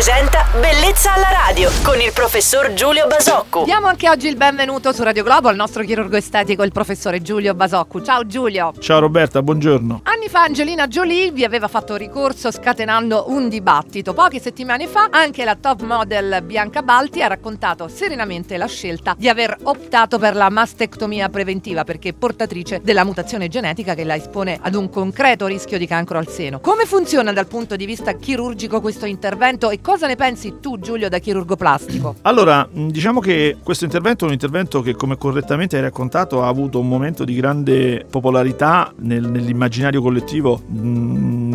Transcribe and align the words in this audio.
presenta 0.00 0.46
Bellezza 0.58 1.12
alla 1.12 1.28
radio 1.30 1.70
con 1.82 2.00
il 2.00 2.10
professor 2.14 2.72
Giulio 2.72 3.06
Basocco. 3.06 3.64
Diamo 3.64 3.86
anche 3.86 4.08
oggi 4.08 4.28
il 4.28 4.36
benvenuto 4.36 4.92
su 4.92 5.02
Radio 5.02 5.22
Globo 5.22 5.48
al 5.48 5.56
nostro 5.56 5.84
chirurgo 5.84 6.16
estetico, 6.16 6.62
il 6.62 6.72
professore 6.72 7.20
Giulio 7.20 7.54
Basoccu. 7.54 8.00
Ciao 8.00 8.26
Giulio. 8.26 8.72
Ciao 8.78 8.98
Roberta, 8.98 9.42
buongiorno. 9.42 10.00
Anni 10.04 10.28
fa 10.28 10.44
Angelina 10.44 10.86
Jolie 10.86 11.32
vi 11.32 11.44
aveva 11.44 11.68
fatto 11.68 11.96
ricorso 11.96 12.50
scatenando 12.50 13.26
un 13.28 13.50
dibattito. 13.50 14.14
Poche 14.14 14.40
settimane 14.40 14.86
fa 14.86 15.08
anche 15.10 15.44
la 15.44 15.54
top 15.54 15.82
model 15.82 16.40
Bianca 16.44 16.80
Balti 16.80 17.20
ha 17.20 17.26
raccontato 17.26 17.86
serenamente 17.88 18.56
la 18.56 18.66
scelta 18.66 19.14
di 19.18 19.28
aver 19.28 19.54
optato 19.64 20.18
per 20.18 20.34
la 20.34 20.48
mastectomia 20.48 21.28
preventiva 21.28 21.84
perché 21.84 22.14
portatrice 22.14 22.80
della 22.82 23.04
mutazione 23.04 23.48
genetica 23.48 23.94
che 23.94 24.04
la 24.04 24.16
espone 24.16 24.58
ad 24.62 24.74
un 24.74 24.88
concreto 24.88 25.46
rischio 25.46 25.76
di 25.76 25.86
cancro 25.86 26.16
al 26.16 26.28
seno. 26.28 26.58
Come 26.60 26.86
funziona 26.86 27.34
dal 27.34 27.46
punto 27.46 27.76
di 27.76 27.84
vista 27.84 28.14
chirurgico 28.14 28.80
questo 28.80 29.04
intervento 29.04 29.68
e 29.68 29.80
cosa 29.90 30.06
ne 30.06 30.14
pensi 30.14 30.58
tu 30.60 30.78
Giulio 30.78 31.08
da 31.08 31.18
chirurgo 31.18 31.56
plastico? 31.56 32.14
Allora, 32.30 32.68
diciamo 32.70 33.18
che 33.18 33.56
questo 33.60 33.84
intervento 33.84 34.24
è 34.24 34.28
un 34.28 34.34
intervento 34.34 34.82
che 34.82 34.94
come 34.94 35.16
correttamente 35.16 35.74
hai 35.74 35.82
raccontato 35.82 36.44
ha 36.44 36.46
avuto 36.46 36.78
un 36.78 36.86
momento 36.86 37.24
di 37.24 37.34
grande 37.34 38.06
popolarità 38.08 38.92
nel, 38.98 39.28
nell'immaginario 39.28 40.00
collettivo 40.00 40.62
mh, 40.64 40.78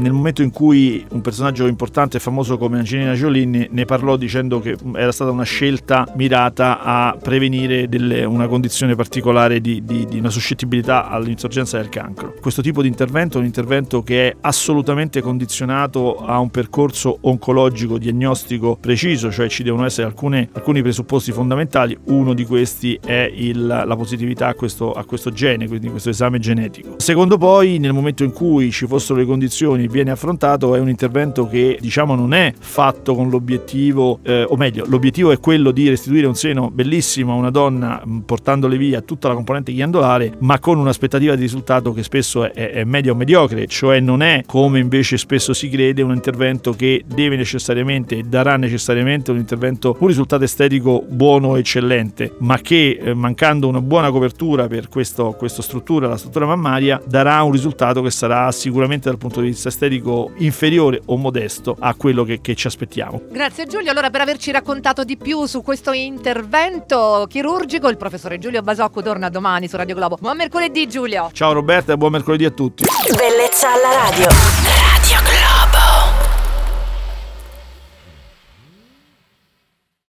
nel 0.05 0.13
momento 0.13 0.43
in 0.43 0.51
cui 0.51 1.03
un 1.09 1.21
personaggio 1.21 1.65
importante 1.65 2.17
e 2.17 2.19
famoso 2.19 2.59
come 2.59 2.77
Angelina 2.77 3.13
Jolie 3.13 3.43
ne, 3.45 3.67
ne 3.71 3.85
parlò 3.85 4.17
dicendo 4.17 4.59
che 4.59 4.77
era 4.93 5.11
stata 5.11 5.31
una 5.31 5.43
scelta 5.43 6.07
mirata 6.15 6.79
a 6.79 7.17
prevenire 7.19 7.89
delle, 7.89 8.23
una 8.23 8.47
condizione 8.47 8.93
particolare 8.93 9.59
di, 9.59 9.83
di, 9.83 10.05
di 10.05 10.19
una 10.19 10.29
suscettibilità 10.29 11.09
all'insorgenza 11.09 11.77
del 11.77 11.89
cancro. 11.89 12.35
Questo 12.39 12.61
tipo 12.61 12.83
di 12.83 12.87
intervento 12.87 13.37
è 13.37 13.39
un 13.39 13.47
intervento 13.47 14.03
che 14.03 14.29
è 14.29 14.35
assolutamente 14.41 15.21
condizionato 15.21 16.17
a 16.17 16.37
un 16.37 16.51
percorso 16.51 17.17
oncologico 17.21 17.97
diagnostico 17.97 18.77
preciso, 18.79 19.31
cioè 19.31 19.49
ci 19.49 19.63
devono 19.63 19.85
essere 19.85 20.05
alcune, 20.05 20.49
alcuni 20.51 20.83
presupposti 20.83 21.31
fondamentali, 21.31 21.97
uno 22.05 22.35
di 22.35 22.45
questi 22.45 22.99
è 23.03 23.27
il, 23.33 23.65
la 23.65 23.95
positività 23.95 24.49
a 24.49 24.53
questo, 24.53 24.91
a 24.93 25.03
questo 25.03 25.31
gene, 25.31 25.67
quindi 25.67 25.89
questo 25.89 26.11
esame 26.11 26.37
genetico. 26.37 26.93
Secondo 26.97 27.39
poi, 27.39 27.79
nel 27.79 27.93
momento 27.93 28.23
in 28.23 28.33
cui 28.33 28.69
ci 28.69 28.85
fossero 28.85 29.17
le 29.17 29.25
condizioni, 29.25 29.93
viene 29.95 30.11
affrontato, 30.11 30.75
è 30.75 30.79
un 30.79 30.89
intervento 30.89 31.47
che 31.47 31.77
diciamo 31.79 32.15
non 32.15 32.33
è 32.33 32.53
fatto 32.57 33.15
con 33.15 33.29
l'obiettivo, 33.29 34.19
eh, 34.23 34.45
o 34.47 34.57
meglio, 34.57 34.83
l'obiettivo 34.87 35.31
è 35.31 35.39
quello 35.39 35.71
di 35.71 35.87
restituire 35.87 36.27
un 36.27 36.35
seno 36.35 36.69
bellissimo 36.69 37.31
a 37.31 37.35
una 37.35 37.49
donna 37.49 38.03
portandole 38.25 38.77
via 38.77 38.99
tutta 39.01 39.29
la 39.29 39.33
componente 39.33 39.71
ghiandolare, 39.71 40.33
ma 40.39 40.59
con 40.59 40.77
un'aspettativa 40.77 41.35
di 41.35 41.41
risultato 41.41 41.93
che 41.93 42.03
spesso 42.03 42.43
è, 42.43 42.71
è 42.71 42.83
media 42.83 43.13
o 43.13 43.15
mediocre, 43.15 43.67
cioè 43.67 44.01
non 44.01 44.21
è 44.21 44.43
come 44.45 44.79
invece 44.79 45.17
spesso 45.17 45.53
si 45.53 45.69
crede 45.69 46.01
un 46.01 46.13
intervento 46.13 46.73
che 46.73 47.03
deve 47.07 47.37
necessariamente 47.37 48.17
e 48.17 48.23
darà 48.23 48.57
necessariamente 48.57 49.31
un 49.31 49.37
intervento, 49.37 49.95
un 49.97 50.07
risultato 50.07 50.43
estetico 50.43 51.05
buono, 51.07 51.55
eccellente, 51.55 52.35
ma 52.39 52.57
che 52.57 52.99
eh, 53.01 53.13
mancando 53.13 53.69
una 53.69 53.81
buona 53.81 54.11
copertura 54.11 54.67
per 54.67 54.89
questo, 54.89 55.31
questa 55.37 55.61
struttura, 55.61 56.09
la 56.09 56.17
struttura 56.17 56.45
mammaria, 56.45 57.01
darà 57.07 57.41
un 57.43 57.53
risultato 57.53 58.01
che 58.01 58.11
sarà 58.11 58.51
sicuramente 58.51 59.07
dal 59.07 59.17
punto 59.17 59.39
di 59.39 59.47
vista 59.47 59.69
estetico 59.75 60.31
inferiore 60.37 61.01
o 61.05 61.17
modesto 61.17 61.75
a 61.77 61.93
quello 61.93 62.23
che, 62.23 62.41
che 62.41 62.55
ci 62.55 62.67
aspettiamo. 62.67 63.21
Grazie 63.29 63.67
Giulio, 63.67 63.91
allora 63.91 64.09
per 64.09 64.21
averci 64.21 64.51
raccontato 64.51 65.03
di 65.03 65.17
più 65.17 65.45
su 65.45 65.61
questo 65.61 65.91
intervento 65.91 67.27
chirurgico, 67.29 67.89
il 67.89 67.97
professore 67.97 68.39
Giulio 68.39 68.61
Basocco 68.61 69.01
torna 69.01 69.29
domani 69.29 69.67
su 69.67 69.75
Radio 69.75 69.95
Globo. 69.95 70.17
Buon 70.19 70.37
mercoledì 70.37 70.87
Giulio! 70.87 71.29
Ciao 71.33 71.51
Roberta 71.51 71.93
e 71.93 71.97
buon 71.97 72.11
mercoledì 72.11 72.45
a 72.45 72.51
tutti! 72.51 72.85
Bellezza 73.15 73.73
alla 73.73 74.09
radio. 74.09 74.27
Radio 74.27 74.94